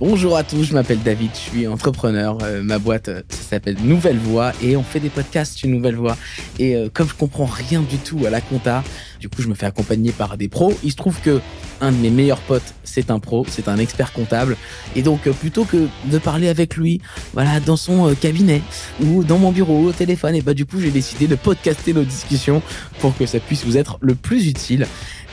Bonjour 0.00 0.36
à 0.36 0.44
tous, 0.44 0.62
je 0.62 0.74
m'appelle 0.74 1.02
David, 1.02 1.32
je 1.34 1.38
suis 1.38 1.66
entrepreneur. 1.66 2.38
Euh, 2.42 2.62
ma 2.62 2.78
boîte 2.78 3.08
euh, 3.08 3.22
s'appelle 3.30 3.76
Nouvelle 3.82 4.16
Voix 4.16 4.52
et 4.62 4.76
on 4.76 4.84
fait 4.84 5.00
des 5.00 5.08
podcasts 5.08 5.64
une 5.64 5.72
Nouvelle 5.72 5.96
Voix. 5.96 6.16
Et 6.60 6.76
euh, 6.76 6.88
comme 6.92 7.08
je 7.08 7.14
comprends 7.14 7.46
rien 7.46 7.80
du 7.80 7.96
tout 7.96 8.24
à 8.24 8.30
la 8.30 8.40
compta, 8.40 8.84
du 9.18 9.28
coup 9.28 9.42
je 9.42 9.48
me 9.48 9.54
fais 9.54 9.66
accompagner 9.66 10.12
par 10.12 10.36
des 10.36 10.46
pros. 10.46 10.72
Il 10.84 10.92
se 10.92 10.96
trouve 10.96 11.18
que 11.20 11.40
un 11.80 11.90
de 11.90 11.96
mes 11.96 12.10
meilleurs 12.10 12.38
potes, 12.38 12.74
c'est 12.84 13.10
un 13.10 13.18
pro, 13.18 13.44
c'est 13.48 13.66
un 13.66 13.76
expert 13.76 14.12
comptable. 14.12 14.56
Et 14.94 15.02
donc 15.02 15.28
plutôt 15.30 15.64
que 15.64 15.88
de 16.04 16.18
parler 16.18 16.48
avec 16.48 16.76
lui, 16.76 17.00
voilà, 17.32 17.58
dans 17.58 17.76
son 17.76 18.14
cabinet 18.14 18.62
ou 19.02 19.24
dans 19.24 19.38
mon 19.38 19.50
bureau 19.50 19.86
au 19.86 19.92
téléphone, 19.92 20.36
et 20.36 20.42
bah 20.42 20.54
du 20.54 20.64
coup 20.64 20.80
j'ai 20.80 20.92
décidé 20.92 21.26
de 21.26 21.34
podcaster 21.34 21.92
nos 21.92 22.04
discussions 22.04 22.62
pour 23.00 23.18
que 23.18 23.26
ça 23.26 23.40
puisse 23.40 23.64
vous 23.64 23.76
être 23.76 23.98
le 24.00 24.14
plus 24.14 24.46
utile. 24.46 24.86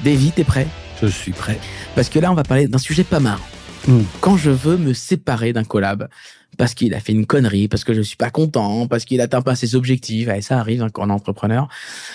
David, 0.04 0.34
t'es 0.34 0.44
prêt? 0.44 0.66
Je 1.04 1.08
suis 1.08 1.34
prêt. 1.34 1.60
Parce 1.94 2.10
que 2.10 2.18
là 2.18 2.32
on 2.32 2.36
va 2.36 2.44
parler 2.44 2.68
d'un 2.68 2.80
sujet 2.80 3.04
pas 3.04 3.20
marrant. 3.20 3.46
Hmm. 3.88 4.02
Quand 4.20 4.38
je 4.38 4.52
veux 4.52 4.78
me 4.78 4.94
séparer 4.94 5.54
d'un 5.54 5.64
collab, 5.64 6.08
parce 6.58 6.74
qu'il 6.74 6.94
a 6.94 7.00
fait 7.00 7.12
une 7.12 7.26
connerie, 7.26 7.68
parce 7.68 7.84
que 7.84 7.94
je 7.94 8.02
suis 8.02 8.18
pas 8.18 8.30
content, 8.30 8.88
parce 8.88 9.06
qu'il 9.06 9.22
atteint 9.22 9.42
pas 9.42 9.56
ses 9.56 9.76
objectifs, 9.76 10.28
et 10.28 10.42
ça 10.42 10.60
arrive 10.60 10.82
hein, 10.82 10.90
quand 10.92 11.06
on 11.06 11.10
est 11.10 11.14
entrepreneur. 11.14 11.68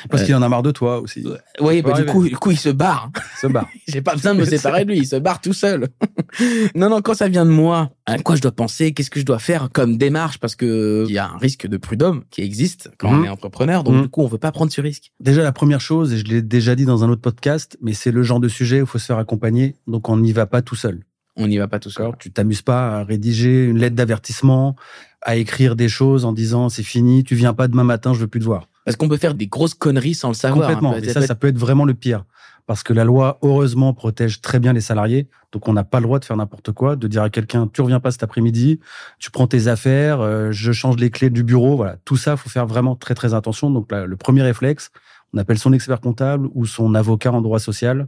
Parce 0.08 0.24
qu'il 0.24 0.34
en 0.34 0.42
a 0.42 0.48
marre 0.48 0.62
de 0.62 0.70
toi 0.70 1.00
aussi. 1.00 1.24
oui, 1.60 1.82
bah, 1.82 1.92
du 1.92 2.04
coup, 2.06 2.28
du 2.28 2.36
coup, 2.36 2.50
il 2.50 2.58
se 2.58 2.68
barre. 2.68 3.10
se 3.40 3.46
barre. 3.46 3.68
J'ai 3.88 4.02
pas 4.02 4.14
besoin 4.14 4.34
de 4.34 4.40
me 4.40 4.44
séparer 4.46 4.84
de 4.84 4.90
lui, 4.90 4.98
il 4.98 5.06
se 5.06 5.16
barre 5.16 5.40
tout 5.40 5.52
seul. 5.52 5.88
non, 6.74 6.90
non, 6.90 7.00
quand 7.02 7.14
ça 7.14 7.28
vient 7.28 7.44
de 7.44 7.50
moi, 7.50 7.90
à 8.06 8.18
quoi 8.18 8.36
je 8.36 8.42
dois 8.42 8.52
penser, 8.52 8.92
qu'est-ce 8.92 9.10
que 9.10 9.20
je 9.20 9.26
dois 9.26 9.38
faire 9.38 9.68
comme 9.72 9.96
démarche, 9.96 10.38
parce 10.38 10.56
que 10.56 11.04
il 11.08 11.14
y 11.14 11.18
a 11.18 11.26
un 11.26 11.38
risque 11.38 11.66
de 11.66 11.76
prud'homme 11.76 12.24
qui 12.30 12.42
existe 12.42 12.90
quand 12.98 13.10
on 13.10 13.16
hmm. 13.18 13.24
est 13.26 13.28
entrepreneur, 13.28 13.84
donc 13.84 13.94
hmm. 13.96 14.02
du 14.02 14.08
coup, 14.08 14.22
on 14.22 14.26
veut 14.26 14.38
pas 14.38 14.52
prendre 14.52 14.72
ce 14.72 14.80
risque. 14.80 15.12
Déjà, 15.20 15.42
la 15.42 15.52
première 15.52 15.80
chose, 15.80 16.12
et 16.12 16.18
je 16.18 16.24
l'ai 16.24 16.42
déjà 16.42 16.74
dit 16.74 16.84
dans 16.84 17.04
un 17.04 17.08
autre 17.10 17.22
podcast, 17.22 17.76
mais 17.80 17.92
c'est 17.92 18.10
le 18.10 18.22
genre 18.22 18.40
de 18.40 18.48
sujet 18.48 18.80
où 18.80 18.84
il 18.84 18.88
faut 18.88 18.98
se 18.98 19.06
faire 19.06 19.18
accompagner, 19.18 19.76
donc 19.86 20.08
on 20.08 20.16
n'y 20.16 20.32
va 20.32 20.46
pas 20.46 20.62
tout 20.62 20.76
seul. 20.76 21.00
On 21.36 21.46
n'y 21.46 21.58
va 21.58 21.68
pas 21.68 21.78
tout 21.78 21.90
seul. 21.90 22.12
Tu 22.18 22.30
t'amuses 22.30 22.62
pas 22.62 22.98
à 22.98 23.04
rédiger 23.04 23.66
une 23.66 23.78
lettre 23.78 23.96
d'avertissement, 23.96 24.76
à 25.22 25.36
écrire 25.36 25.76
des 25.76 25.88
choses 25.88 26.24
en 26.24 26.32
disant 26.32 26.68
c'est 26.68 26.82
fini, 26.82 27.24
tu 27.24 27.34
viens 27.34 27.54
pas 27.54 27.68
demain 27.68 27.84
matin, 27.84 28.12
je 28.14 28.20
veux 28.20 28.26
plus 28.26 28.40
te 28.40 28.44
voir. 28.44 28.68
Parce 28.84 28.96
qu'on 28.96 29.08
peut 29.08 29.16
faire 29.16 29.34
des 29.34 29.46
grosses 29.46 29.74
conneries 29.74 30.14
sans 30.14 30.28
le 30.28 30.34
savoir. 30.34 30.68
Hein. 30.68 30.74
Complètement. 30.74 30.96
Et 30.96 31.12
ça, 31.12 31.22
ça 31.26 31.34
peut 31.34 31.48
être 31.48 31.58
vraiment 31.58 31.84
le 31.84 31.94
pire. 31.94 32.24
Parce 32.66 32.82
que 32.82 32.92
la 32.92 33.04
loi, 33.04 33.38
heureusement, 33.42 33.92
protège 33.94 34.40
très 34.40 34.60
bien 34.60 34.72
les 34.72 34.80
salariés. 34.80 35.28
Donc, 35.52 35.66
on 35.66 35.72
n'a 35.72 35.82
pas 35.82 35.98
le 35.98 36.04
droit 36.04 36.18
de 36.18 36.24
faire 36.24 36.36
n'importe 36.36 36.72
quoi, 36.72 36.94
de 36.94 37.08
dire 37.08 37.22
à 37.22 37.30
quelqu'un, 37.30 37.66
tu 37.66 37.80
reviens 37.80 37.98
pas 37.98 38.12
cet 38.12 38.22
après-midi, 38.22 38.78
tu 39.18 39.30
prends 39.32 39.48
tes 39.48 39.66
affaires, 39.66 40.20
euh, 40.20 40.52
je 40.52 40.70
change 40.70 40.96
les 40.96 41.10
clés 41.10 41.30
du 41.30 41.42
bureau. 41.42 41.76
Voilà. 41.76 41.96
Tout 42.04 42.16
ça, 42.16 42.36
faut 42.36 42.48
faire 42.48 42.66
vraiment 42.66 42.94
très, 42.94 43.14
très 43.14 43.34
attention. 43.34 43.70
Donc, 43.70 43.90
le 43.90 44.16
premier 44.16 44.42
réflexe, 44.42 44.90
on 45.34 45.38
appelle 45.38 45.58
son 45.58 45.72
expert 45.72 46.00
comptable 46.00 46.48
ou 46.54 46.66
son 46.66 46.94
avocat 46.94 47.32
en 47.32 47.40
droit 47.40 47.58
social 47.58 48.06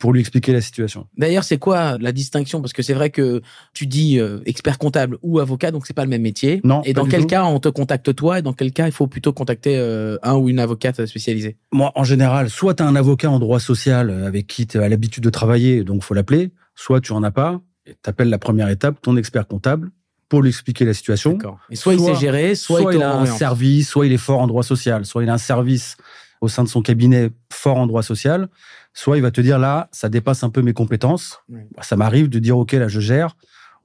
pour 0.00 0.14
lui 0.14 0.20
expliquer 0.20 0.52
la 0.52 0.62
situation. 0.62 1.06
D'ailleurs, 1.16 1.44
c'est 1.44 1.58
quoi 1.58 1.98
la 1.98 2.10
distinction? 2.10 2.60
Parce 2.62 2.72
que 2.72 2.82
c'est 2.82 2.94
vrai 2.94 3.10
que 3.10 3.42
tu 3.74 3.86
dis 3.86 4.18
euh, 4.18 4.40
expert 4.46 4.78
comptable 4.78 5.18
ou 5.22 5.38
avocat, 5.38 5.70
donc 5.70 5.86
c'est 5.86 5.94
pas 5.94 6.04
le 6.04 6.10
même 6.10 6.22
métier. 6.22 6.60
Non. 6.64 6.80
Et 6.84 6.94
dans 6.94 7.04
quel 7.04 7.26
cas 7.26 7.44
on 7.44 7.60
te 7.60 7.68
contacte 7.68 8.12
toi 8.16 8.38
et 8.38 8.42
dans 8.42 8.54
quel 8.54 8.72
cas 8.72 8.86
il 8.86 8.92
faut 8.92 9.06
plutôt 9.06 9.34
contacter 9.34 9.76
euh, 9.76 10.16
un 10.22 10.34
ou 10.36 10.48
une 10.48 10.58
avocate 10.58 11.04
spécialisée? 11.04 11.58
Moi, 11.70 11.92
en 11.94 12.02
général, 12.02 12.48
soit 12.48 12.74
tu 12.74 12.82
as 12.82 12.86
un 12.86 12.96
avocat 12.96 13.30
en 13.30 13.38
droit 13.38 13.60
social 13.60 14.08
euh, 14.08 14.26
avec 14.26 14.46
qui 14.46 14.66
tu 14.66 14.78
as 14.78 14.88
l'habitude 14.88 15.22
de 15.22 15.30
travailler, 15.30 15.84
donc 15.84 16.02
faut 16.02 16.14
l'appeler. 16.14 16.50
Soit 16.74 17.02
tu 17.02 17.12
en 17.12 17.22
as 17.22 17.30
pas, 17.30 17.60
et 17.84 17.94
t'appelles 18.00 18.30
la 18.30 18.38
première 18.38 18.70
étape 18.70 19.02
ton 19.02 19.18
expert 19.18 19.46
comptable 19.46 19.90
pour 20.30 20.40
lui 20.40 20.48
expliquer 20.48 20.86
la 20.86 20.94
situation. 20.94 21.36
Et 21.68 21.76
soit, 21.76 21.92
il 21.92 22.00
sait 22.00 22.14
gérer, 22.14 22.54
soit, 22.54 22.80
soit 22.80 22.94
il, 22.94 23.02
a 23.02 23.18
un 23.18 23.26
service, 23.26 23.90
soit 23.90 24.06
il 24.06 24.12
est 24.12 24.16
fort 24.16 24.40
en 24.40 24.46
droit 24.46 24.62
social, 24.62 25.04
soit 25.04 25.24
il 25.24 25.28
a 25.28 25.34
un 25.34 25.38
service 25.38 25.98
au 26.40 26.48
sein 26.48 26.64
de 26.64 26.68
son 26.68 26.82
cabinet 26.82 27.30
fort 27.52 27.76
en 27.76 27.86
droit 27.86 28.02
social, 28.02 28.48
soit 28.94 29.16
il 29.16 29.22
va 29.22 29.30
te 29.30 29.40
dire 29.40 29.58
là, 29.58 29.88
ça 29.92 30.08
dépasse 30.08 30.42
un 30.42 30.50
peu 30.50 30.62
mes 30.62 30.72
compétences. 30.72 31.40
Ça 31.80 31.96
m'arrive 31.96 32.28
de 32.28 32.38
dire 32.38 32.58
ok 32.58 32.72
là 32.72 32.88
je 32.88 33.00
gère. 33.00 33.36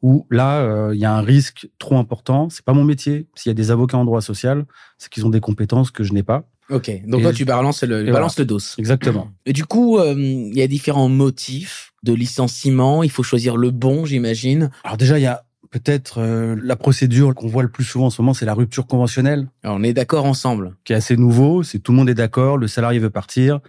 Ou 0.02 0.28
là, 0.30 0.59
euh, 0.59 0.94
il 0.94 1.00
y 1.00 1.06
a 1.06 1.16
un 1.16 1.22
risque 1.22 1.67
trop 1.80 1.98
important. 1.98 2.50
C'est 2.50 2.64
pas 2.64 2.73
mon 2.73 2.83
métier. 2.83 3.28
S'il 3.33 3.50
y 3.50 3.52
a 3.52 3.56
des 3.56 3.72
avocats 3.72 3.98
en 3.98 4.06
droit 4.06 4.22
social, 4.22 4.66
c'est 4.98 5.09
qu'ils 5.09 5.26
ont 5.26 5.30
des 5.30 5.39
compétences 5.39 5.89
que 5.89 6.03
je 6.03 6.14
n'ai 6.14 6.21
pas. 6.21 6.48
Ok, 6.70 6.92
donc 7.05 7.21
toi 7.21 7.32
tu 7.32 7.45
balances 7.45 7.83
le, 7.83 8.11
balance 8.11 8.39
le 8.39 8.45
dos. 8.45 8.60
Exactement. 8.77 9.32
Et 9.45 9.54
du 9.54 9.65
coup, 9.65 9.99
euh, 9.99 10.15
il 10.17 10.58
y 10.58 10.64
a 10.64 10.67
différents 10.67 11.10
motifs 11.10 11.94
de 12.04 12.14
licenciement. 12.14 13.04
Il 13.04 13.11
faut 13.11 13.23
choisir 13.23 13.55
le 13.55 13.71
bon, 13.71 14.05
j'imagine. 14.05 14.71
Alors 14.83 14.98
déjà, 14.98 15.20
il 15.20 15.21
y 15.21 15.27
a 15.27 15.45
peut-être 15.80 16.19
euh, 16.19 16.55
la 16.63 16.75
procédure 16.75 17.36
qu'on 17.36 17.47
voit 17.47 17.63
le 17.63 17.69
plus 17.69 17.83
souvent 17.83 18.08
en 18.08 18.09
ce 18.09 18.21
moment, 18.21 18.33
c'est 18.33 18.45
la 18.45 18.53
rupture 18.53 18.87
conventionnelle. 18.87 19.47
Alors, 19.63 19.77
on 19.77 19.83
est 19.83 19.93
d'accord 19.93 20.25
ensemble. 20.25 20.75
Qui 20.83 20.93
est 20.93 20.95
assez 20.95 21.17
nouveau. 21.17 21.63
C'est 21.63 21.80
tout 21.80 21.91
le 21.91 21.97
monde 21.97 22.09
est 22.09 22.15
d'accord. 22.15 22.58
Le 22.58 22.67
salarié 22.67 22.99
veut 22.99 23.09
partir 23.09 23.59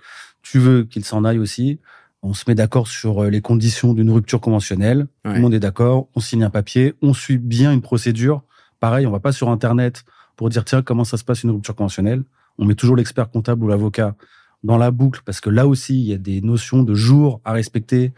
tu 0.50 0.60
veux 0.60 0.84
qu'il 0.84 1.04
s'en 1.04 1.24
aille 1.24 1.40
aussi. 1.40 1.80
On 2.22 2.32
se 2.32 2.44
met 2.46 2.54
d'accord 2.54 2.86
sur 2.86 3.24
euh, 3.24 3.30
les 3.30 3.40
conditions 3.40 3.94
d'une 3.94 4.10
rupture 4.10 4.40
conventionnelle. 4.40 5.08
Tout 5.24 5.32
le 5.32 5.40
monde 5.40 5.54
est 5.54 5.60
d'accord. 5.60 6.08
On 6.14 6.20
signe 6.20 6.44
un 6.44 6.50
papier. 6.50 6.94
On 7.02 7.12
suit 7.12 7.38
bien 7.38 7.72
une 7.72 7.82
procédure. 7.82 8.42
Pareil, 8.78 9.06
on 9.06 9.10
va 9.10 9.18
pas 9.18 9.32
sur 9.32 9.50
Internet 9.50 10.04
pour 10.36 10.48
dire 10.48 10.64
tiens 10.64 10.82
comment 10.82 11.02
ça 11.02 11.16
se 11.16 11.24
passe 11.24 11.42
une 11.42 11.50
rupture 11.50 11.74
conventionnelle? 11.74 12.22
On 12.58 12.64
met 12.64 12.76
toujours 12.76 12.94
l'expert 12.94 13.28
comptable 13.28 13.64
ou 13.64 13.68
l'avocat 13.68 14.14
dans 14.62 14.78
la 14.78 14.92
boucle 14.92 15.20
parce 15.24 15.40
que 15.40 15.50
là 15.50 15.66
aussi 15.66 16.00
il 16.00 16.06
y 16.06 16.14
a 16.14 16.18
des 16.18 16.40
notions 16.40 16.82
de 16.82 16.94
jours 16.94 17.40
à 17.44 17.52
respecter 17.52 18.12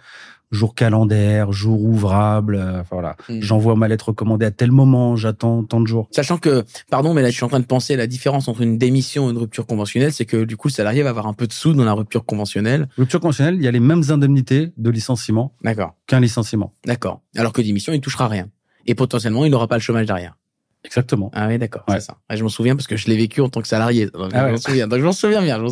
jour 0.50 0.74
calendaire, 0.74 1.52
jour 1.52 1.82
ouvrable. 1.82 2.56
Euh, 2.56 2.82
voilà. 2.90 3.16
Hmm. 3.28 3.40
J'envoie 3.40 3.76
ma 3.76 3.88
lettre 3.88 4.08
recommandée 4.08 4.46
à 4.46 4.50
tel 4.50 4.70
moment, 4.70 5.16
j'attends 5.16 5.64
tant 5.64 5.80
de 5.80 5.86
jours. 5.86 6.08
Sachant 6.10 6.38
que, 6.38 6.64
pardon, 6.90 7.14
mais 7.14 7.22
là, 7.22 7.30
je 7.30 7.34
suis 7.34 7.44
en 7.44 7.48
train 7.48 7.60
de 7.60 7.66
penser 7.66 7.96
la 7.96 8.06
différence 8.06 8.48
entre 8.48 8.62
une 8.62 8.78
démission 8.78 9.28
et 9.28 9.32
une 9.32 9.38
rupture 9.38 9.66
conventionnelle, 9.66 10.12
c'est 10.12 10.24
que 10.24 10.44
du 10.44 10.56
coup, 10.56 10.68
le 10.68 10.72
salarié 10.72 11.02
va 11.02 11.10
avoir 11.10 11.26
un 11.26 11.34
peu 11.34 11.46
de 11.46 11.52
sous 11.52 11.74
dans 11.74 11.84
la 11.84 11.92
rupture 11.92 12.24
conventionnelle. 12.24 12.88
Rupture 12.96 13.20
conventionnelle, 13.20 13.56
il 13.56 13.62
y 13.62 13.68
a 13.68 13.72
les 13.72 13.80
mêmes 13.80 14.04
indemnités 14.08 14.72
de 14.76 14.90
licenciement. 14.90 15.54
D'accord. 15.62 15.94
Qu'un 16.06 16.20
licenciement. 16.20 16.72
D'accord. 16.86 17.20
Alors 17.36 17.52
que 17.52 17.62
démission, 17.62 17.92
il 17.92 18.00
touchera 18.00 18.28
rien. 18.28 18.48
Et 18.86 18.94
potentiellement, 18.94 19.44
il 19.44 19.50
n'aura 19.50 19.68
pas 19.68 19.76
le 19.76 19.82
chômage 19.82 20.06
derrière. 20.06 20.36
Exactement. 20.84 21.30
Ah 21.34 21.48
oui, 21.48 21.58
d'accord, 21.58 21.84
c'est 21.88 22.00
ça. 22.00 22.18
je 22.30 22.42
m'en 22.42 22.48
souviens 22.48 22.76
parce 22.76 22.86
que 22.86 22.96
je 22.96 23.08
l'ai 23.08 23.16
vécu 23.16 23.40
en 23.40 23.48
tant 23.48 23.60
que 23.60 23.68
salarié. 23.68 24.06
Donc 24.06 24.30
ah 24.32 24.46
je 24.46 24.52
m'en 24.52 24.56
souviens. 24.58 24.86
Donc 24.88 25.00
je 25.00 25.04
m'en 25.04 25.12
souviens 25.12 25.42
bien. 25.42 25.62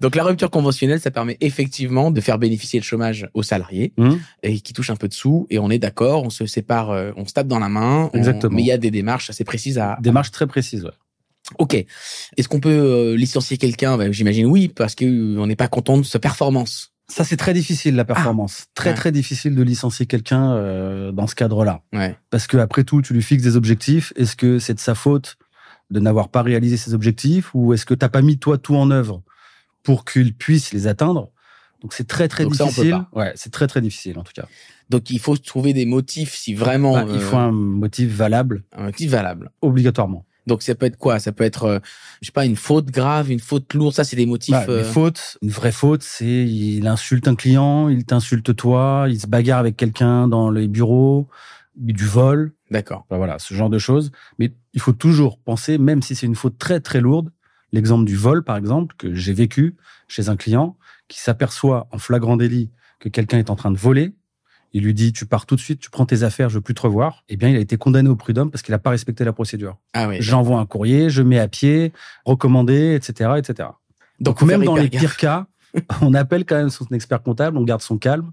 donc 0.00 0.14
la 0.14 0.24
rupture 0.24 0.50
conventionnelle, 0.50 1.00
ça 1.00 1.10
permet 1.10 1.38
effectivement 1.40 2.10
de 2.10 2.20
faire 2.20 2.38
bénéficier 2.38 2.78
le 2.78 2.84
chômage 2.84 3.28
aux 3.34 3.42
salariés 3.42 3.92
mmh. 3.96 4.14
et 4.42 4.60
qui 4.60 4.72
touchent 4.72 4.90
un 4.90 4.96
peu 4.96 5.08
de 5.08 5.14
sous. 5.14 5.46
Et 5.50 5.58
on 5.58 5.70
est 5.70 5.78
d'accord, 5.78 6.22
on 6.24 6.30
se 6.30 6.46
sépare, 6.46 6.90
euh, 6.90 7.12
on 7.16 7.26
se 7.26 7.32
tape 7.32 7.48
dans 7.48 7.58
la 7.58 7.68
main. 7.68 8.10
Exactement. 8.12 8.54
mais 8.54 8.62
il 8.62 8.66
y 8.66 8.72
a 8.72 8.78
des 8.78 8.90
démarches 8.90 9.30
assez 9.30 9.44
précises 9.44 9.78
à. 9.78 9.96
Démarches 10.00 10.30
très 10.30 10.46
précises, 10.46 10.84
ouais. 10.84 10.90
Ok. 11.58 11.74
Est-ce 11.74 12.48
qu'on 12.48 12.60
peut 12.60 12.70
euh, 12.70 13.16
licencier 13.16 13.56
quelqu'un? 13.56 13.96
Ben, 13.96 14.12
J'imagine 14.12 14.46
oui, 14.46 14.68
parce 14.68 14.94
qu'on 14.94 15.46
n'est 15.46 15.56
pas 15.56 15.68
content 15.68 15.98
de 15.98 16.04
sa 16.04 16.18
performance. 16.18 16.91
Ça, 17.08 17.24
c'est 17.24 17.36
très 17.36 17.52
difficile, 17.52 17.94
la 17.94 18.04
performance. 18.04 18.64
Ah. 18.66 18.70
très, 18.74 18.94
très 18.94 19.12
difficile 19.12 19.54
de 19.54 19.62
licencier 19.62 20.06
quelqu'un 20.06 20.52
euh, 20.52 21.12
dans 21.12 21.26
ce 21.26 21.34
cadre-là. 21.34 21.82
Ouais. 21.92 22.16
Parce 22.30 22.46
que 22.46 22.56
après 22.56 22.84
tout, 22.84 23.02
tu 23.02 23.12
lui 23.12 23.22
fixes 23.22 23.42
des 23.42 23.56
objectifs. 23.56 24.12
Est-ce 24.16 24.36
que 24.36 24.58
c'est 24.58 24.74
de 24.74 24.80
sa 24.80 24.94
faute 24.94 25.36
de 25.90 26.00
n'avoir 26.00 26.30
pas 26.30 26.42
réalisé 26.42 26.76
ses 26.76 26.94
objectifs 26.94 27.50
ou 27.54 27.74
est-ce 27.74 27.84
que 27.84 27.94
t'as 27.94 28.08
pas 28.08 28.22
mis 28.22 28.38
toi 28.38 28.56
tout 28.56 28.76
en 28.76 28.90
œuvre 28.90 29.22
pour 29.82 30.04
qu'il 30.04 30.34
puisse 30.34 30.72
les 30.72 30.86
atteindre? 30.86 31.30
Donc 31.82 31.92
c'est 31.92 32.06
très 32.06 32.28
très 32.28 32.46
difficile. 32.46 33.04
ouais, 33.12 33.32
c'est 33.34 33.52
très 33.52 33.66
très 33.66 33.80
difficile 33.80 34.18
en 34.18 34.22
tout 34.22 34.32
cas. 34.34 34.46
Donc 34.88 35.10
il 35.10 35.18
faut 35.18 35.36
trouver 35.36 35.72
des 35.72 35.84
motifs 35.84 36.34
si 36.34 36.54
vraiment. 36.54 36.92
Bah, 36.92 37.06
il 37.12 37.20
faut 37.20 37.36
un 37.36 37.50
motif 37.50 38.08
valable. 38.08 38.62
Un 38.72 38.84
motif 38.84 39.10
valable. 39.10 39.50
Obligatoirement. 39.60 40.24
Donc 40.46 40.62
ça 40.62 40.74
peut 40.74 40.86
être 40.86 40.96
quoi? 40.96 41.18
Ça 41.18 41.32
peut 41.32 41.44
être, 41.44 41.64
euh, 41.64 41.78
je 42.20 42.26
sais 42.26 42.32
pas, 42.32 42.44
une 42.44 42.56
faute 42.56 42.86
grave, 42.86 43.30
une 43.30 43.40
faute 43.40 43.72
lourde. 43.74 43.94
Ça, 43.94 44.04
c'est 44.04 44.16
des 44.16 44.26
motifs. 44.26 44.52
Bah, 44.52 44.64
Une 44.66 44.72
euh, 44.72 44.84
faute, 44.84 45.38
une 45.42 45.50
vraie 45.50 45.72
faute, 45.72 46.02
c'est 46.02 46.26
il 46.46 46.86
insulte 46.86 47.28
un 47.28 47.34
client, 47.34 47.88
il 47.88 48.04
t'insulte 48.04 48.54
toi, 48.56 49.06
il 49.08 49.20
se 49.20 49.26
bagarre 49.26 49.60
avec 49.60 49.76
quelqu'un 49.76 50.28
dans 50.28 50.50
les 50.50 50.68
bureaux, 50.68 51.28
du 51.76 52.06
vol. 52.06 52.52
D'accord. 52.70 53.06
Bah, 53.10 53.16
voilà, 53.16 53.38
ce 53.38 53.54
genre 53.54 53.70
de 53.70 53.78
choses. 53.78 54.10
Mais 54.38 54.52
il 54.74 54.80
faut 54.80 54.92
toujours 54.92 55.38
penser, 55.38 55.78
même 55.78 56.02
si 56.02 56.14
c'est 56.14 56.26
une 56.26 56.34
faute 56.34 56.58
très 56.58 56.80
très 56.80 57.00
lourde, 57.00 57.30
l'exemple 57.72 58.04
du 58.04 58.16
vol 58.16 58.44
par 58.44 58.56
exemple 58.56 58.94
que 58.98 59.14
j'ai 59.14 59.32
vécu 59.32 59.76
chez 60.08 60.28
un 60.28 60.36
client 60.36 60.76
qui 61.08 61.20
s'aperçoit 61.20 61.88
en 61.90 61.98
flagrant 61.98 62.36
délit 62.36 62.70
que 62.98 63.08
quelqu'un 63.08 63.38
est 63.38 63.50
en 63.50 63.56
train 63.56 63.70
de 63.70 63.78
voler 63.78 64.14
il 64.72 64.84
lui 64.84 64.94
dit 64.94 65.12
tu 65.12 65.26
pars 65.26 65.46
tout 65.46 65.56
de 65.56 65.60
suite, 65.60 65.80
tu 65.80 65.90
prends 65.90 66.06
tes 66.06 66.22
affaires, 66.22 66.48
je 66.48 66.54
veux 66.56 66.60
plus 66.60 66.74
te 66.74 66.82
revoir. 66.82 67.24
Eh 67.28 67.36
bien, 67.36 67.48
il 67.48 67.56
a 67.56 67.60
été 67.60 67.76
condamné 67.76 68.08
au 68.08 68.16
prud'homme 68.16 68.50
parce 68.50 68.62
qu'il 68.62 68.72
n'a 68.72 68.78
pas 68.78 68.90
respecté 68.90 69.24
la 69.24 69.32
procédure. 69.32 69.76
Ah 69.92 70.08
oui. 70.08 70.16
J'envoie 70.20 70.58
un 70.58 70.66
courrier, 70.66 71.10
je 71.10 71.22
mets 71.22 71.38
à 71.38 71.48
pied, 71.48 71.92
recommandé, 72.24 72.94
etc., 72.94 73.32
etc. 73.36 73.68
Donc, 74.20 74.42
même 74.42 74.64
dans 74.64 74.76
les 74.76 74.88
pires 74.88 75.16
cas, 75.16 75.46
on 76.00 76.14
appelle 76.14 76.44
quand 76.44 76.56
même 76.56 76.70
son 76.70 76.86
expert 76.92 77.22
comptable, 77.22 77.58
on 77.58 77.64
garde 77.64 77.82
son 77.82 77.98
calme. 77.98 78.32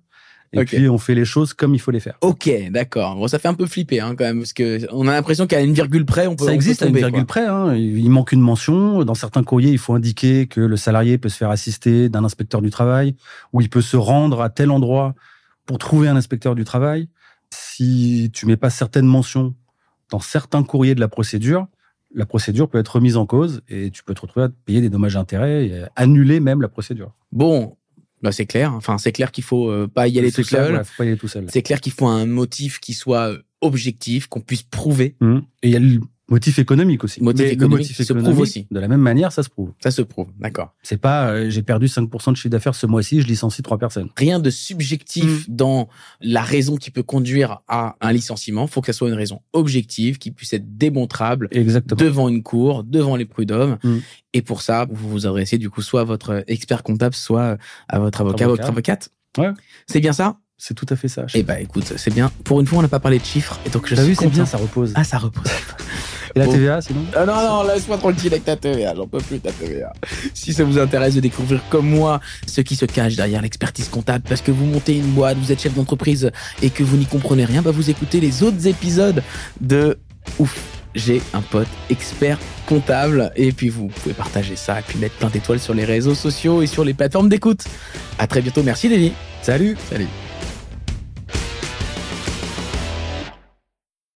Et 0.52 0.66
puis 0.66 0.90
on 0.90 0.98
fait 0.98 1.14
les 1.14 1.26
choses 1.26 1.54
comme 1.54 1.76
il 1.76 1.80
faut 1.80 1.92
les 1.92 2.00
faire. 2.00 2.16
Ok, 2.22 2.50
d'accord. 2.72 3.16
Bon, 3.16 3.28
ça 3.28 3.38
fait 3.38 3.48
un 3.48 3.54
peu 3.54 3.68
flipper 3.68 4.00
hein, 4.00 4.16
quand 4.18 4.24
même, 4.24 4.40
parce 4.40 4.54
que 4.54 4.88
on 4.92 5.08
a 5.08 5.12
l'impression 5.12 5.46
qu'à 5.46 5.62
une 5.62 5.74
virgule 5.74 6.06
près, 6.06 6.26
on 6.26 6.36
peut. 6.36 6.46
Ça 6.46 6.54
existe 6.56 6.82
à 6.82 6.88
une 6.88 6.98
virgule 6.98 7.26
près. 7.26 7.46
Hein. 7.46 7.76
Il 7.76 8.10
manque 8.10 8.32
une 8.32 8.42
mention. 8.42 9.04
Dans 9.04 9.14
certains 9.14 9.44
courriers, 9.44 9.70
il 9.70 9.78
faut 9.78 9.94
indiquer 9.94 10.48
que 10.48 10.62
le 10.62 10.76
salarié 10.76 11.20
peut 11.20 11.30
se 11.30 11.38
faire 11.38 11.52
assister 11.52 12.10
d'un 12.10 12.24
inspecteur 12.24 12.64
du 12.64 12.72
travail, 12.72 13.16
ou 13.54 13.62
il 13.62 13.70
peut 13.70 13.82
se 13.82 13.96
rendre 13.96 14.42
à 14.42 14.50
tel 14.50 14.72
endroit 14.72 15.14
pour 15.70 15.78
trouver 15.78 16.08
un 16.08 16.16
inspecteur 16.16 16.56
du 16.56 16.64
travail, 16.64 17.10
si 17.52 18.32
tu 18.34 18.48
mets 18.48 18.58
pas 18.58 18.72
certaines 18.72 19.06
mentions 19.06 19.54
dans 20.10 20.20
certains 20.20 20.64
courriers 20.64 20.96
de 20.96 21.00
la 21.00 21.08
procédure, 21.08 21.68
la 22.12 22.26
procédure 22.26 22.68
peut 22.68 22.80
être 22.80 22.96
remise 22.96 23.18
en 23.18 23.28
cause 23.28 23.62
et 23.70 23.92
tu 23.92 24.04
peux 24.04 24.16
te 24.16 24.22
retrouver 24.22 24.48
à 24.48 24.50
payer 24.66 24.82
des 24.82 24.90
dommages 24.90 25.16
intérêts 25.16 25.68
et 25.68 25.84
annuler 25.96 26.40
même 26.40 26.64
la 26.64 26.70
procédure. 26.70 27.14
Bon, 27.32 27.78
bah 28.24 28.32
c'est 28.32 28.48
clair. 28.48 28.74
Enfin, 28.74 28.98
c'est 28.98 29.12
clair 29.12 29.32
qu'il 29.32 29.44
faut 29.44 29.70
euh, 29.70 29.88
pas 29.88 30.08
y 30.08 30.18
aller 30.18 30.32
tout 30.32 30.42
seul. 30.42 30.84
faut 30.84 30.94
pas 30.98 31.06
y 31.06 31.10
aller 31.10 31.18
tout 31.18 31.28
seul. 31.28 31.46
C'est 31.50 31.62
clair 31.62 31.82
qu'il 31.82 31.94
faut 31.94 32.08
un 32.08 32.26
motif 32.26 32.80
qui 32.80 32.96
soit 32.96 33.30
euh, 33.30 33.38
objectif, 33.62 34.26
qu'on 34.26 34.42
puisse 34.42 34.64
prouver. 34.64 35.18
Mmh. 35.20 35.38
Et 35.62 35.68
il 35.68 35.72
y 35.72 35.76
a 35.76 35.80
le 35.80 36.00
motif 36.30 36.60
économique 36.60 37.04
aussi. 37.04 37.22
Motif 37.24 37.46
Mais 37.46 37.54
économique 37.54 37.78
le 37.78 37.84
motif 37.84 37.98
se 37.98 38.04
prouve 38.14 38.20
économique, 38.20 38.42
aussi. 38.42 38.68
de 38.70 38.80
la 38.80 38.88
même 38.88 39.02
manière, 39.02 39.32
ça 39.32 39.44
se 39.44 39.50
prouve. 39.50 39.72
Ça 39.82 39.92
se 39.92 40.02
prouve, 40.02 40.28
d'accord. 40.40 40.74
C'est 40.84 40.98
pas 40.98 41.30
euh, 41.30 41.50
j'ai 41.50 41.62
perdu 41.64 41.88
5% 41.88 42.32
de 42.32 42.36
chiffre 42.36 42.50
d'affaires 42.50 42.76
ce 42.76 42.86
mois-ci, 42.86 43.22
je 43.22 43.28
licencie 43.28 43.62
trois 43.62 43.78
personnes. 43.78 44.10
Rien 44.18 44.40
de 44.40 44.50
subjectif 44.50 45.50
dans 45.50 45.90
la 46.22 46.42
raison 46.42 46.78
qui 46.78 46.92
peut 46.92 47.04
conduire 47.04 47.62
à 47.68 47.96
un 48.02 48.12
licenciement. 48.12 48.68
faut 48.68 48.82
que 48.82 48.88
ça 48.88 48.94
soit 48.94 49.10
une 49.10 49.16
raison 49.16 49.42
objective, 49.54 50.18
qui 50.18 50.32
puisse 50.32 50.54
être 50.54 50.78
démontrable 50.78 51.48
Exactement. 51.52 52.00
devant 52.00 52.30
une 52.30 52.44
cour, 52.44 52.84
devant 52.84 53.16
les 53.16 53.26
prud'hommes. 53.26 53.78
Mm. 53.84 53.98
Et 54.34 54.42
pour 54.42 54.62
ça, 54.62 54.88
vous 54.90 55.10
vous 55.10 55.28
adressez 55.28 55.58
du 55.58 55.70
coup 55.70 55.82
soit 55.82 56.02
à 56.02 56.04
votre 56.04 56.44
expert 56.48 56.84
comptable, 56.84 57.16
soit 57.16 57.58
à 57.88 58.00
votre 58.00 58.22
avocat, 58.22 58.46
Avocat. 58.46 58.62
votre 58.64 58.72
avocate. 58.72 59.10
Ouais. 59.38 59.52
C'est 59.88 60.00
bien 60.00 60.14
ça? 60.14 60.38
C'est 60.58 60.74
tout 60.74 60.86
à 60.90 60.96
fait 60.98 61.08
ça. 61.08 61.26
Eh 61.34 61.42
ben 61.44 61.56
écoute, 61.56 61.94
c'est 61.96 62.14
bien. 62.14 62.32
Pour 62.44 62.60
une 62.60 62.68
fois, 62.68 62.80
on 62.80 62.82
n'a 62.82 62.90
pas 62.90 63.00
parlé 63.00 63.18
de 63.18 63.24
chiffres. 63.24 63.58
Et 63.66 63.70
donc 63.70 63.88
je 63.88 63.96
T'as 63.96 64.04
vu, 64.04 64.14
c'est 64.14 64.28
bien, 64.28 64.46
ça 64.46 64.58
repose. 64.58 64.92
Ah, 64.96 65.06
ça 65.06 65.18
repose. 65.18 65.46
Et 66.36 66.40
la 66.40 66.46
Bon. 66.46 66.52
TVA, 66.52 66.82
sinon 66.82 67.02
Ah 67.16 67.26
non, 67.26 67.34
non, 67.36 67.64
laisse-moi 67.72 67.98
tranquille 67.98 68.28
avec 68.34 68.46
ta 68.46 68.56
TVA, 68.56 68.94
j'en 68.96 69.08
peux 69.08 69.20
plus 69.20 69.40
ta 69.40 69.52
TVA. 69.52 69.92
Si 70.34 70.54
ça 70.54 70.64
vous 70.64 70.78
intéresse 70.78 71.16
de 71.16 71.20
découvrir 71.20 71.62
comme 71.70 71.90
moi 71.90 72.20
ce 72.48 72.62
qui 72.62 72.76
se 72.76 72.86
cache 72.86 73.16
derrière 73.16 73.42
l'expertise 73.42 73.88
comptable, 73.90 74.24
parce 74.28 74.42
que 74.42 74.52
vous 74.52 74.66
montez 74.66 74.96
une 74.98 75.12
boîte, 75.12 75.38
vous 75.38 75.52
êtes 75.52 75.62
chef 75.62 75.74
d'entreprise 75.74 76.32
et 76.62 76.70
que 76.70 76.84
vous 76.84 76.98
n'y 76.98 77.06
comprenez 77.06 77.46
rien, 77.46 77.62
bah 77.62 77.72
vous 77.72 77.90
écoutez 77.90 78.20
les 78.20 78.44
autres 78.44 78.68
épisodes 78.68 79.24
de 79.62 79.98
Ouf. 80.38 80.58
J'ai 80.96 81.22
un 81.34 81.42
pote 81.42 81.68
expert 81.90 82.38
comptable 82.66 83.32
et 83.36 83.52
puis 83.52 83.70
vous 83.70 83.88
pouvez 83.88 84.14
partager 84.14 84.56
ça 84.56 84.80
et 84.80 84.84
puis 84.88 84.98
mettre 85.00 85.16
plein 85.16 85.30
d'étoiles 85.30 85.60
sur 85.60 85.74
les 85.74 85.86
réseaux 85.86 86.16
sociaux 86.16 86.62
et 86.64 86.68
sur 86.68 86.84
les 86.84 86.94
plateformes 86.96 87.30
d'écoute. 87.30 87.64
À 88.18 88.26
très 88.28 88.42
bientôt, 88.42 88.64
merci 88.64 88.90
Davy. 88.90 89.14
Salut 89.42 89.78
Salut. 89.90 90.08